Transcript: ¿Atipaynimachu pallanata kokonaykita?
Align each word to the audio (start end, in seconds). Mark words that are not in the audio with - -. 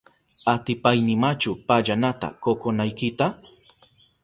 ¿Atipaynimachu 0.53 1.51
pallanata 1.67 2.27
kokonaykita? 2.43 3.25